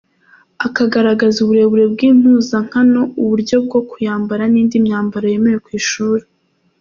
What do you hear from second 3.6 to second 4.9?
bwo kuyambara n’indi